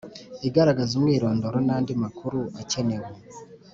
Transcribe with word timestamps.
igaragaza 0.47 0.91
umwirondoro 0.95 1.57
nandi 1.67 1.91
makuru 2.03 2.39
akenewe 2.61 3.09